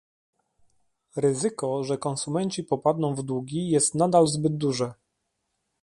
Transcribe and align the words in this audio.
Ryzyko, 1.15 1.83
że 1.83 1.97
konsumenci 1.97 2.63
popadną 2.63 3.15
w 3.15 3.23
długi 3.23 3.69
jest 3.69 3.95
nadal 3.95 4.27
zbyt 4.27 4.57
duże 4.57 4.93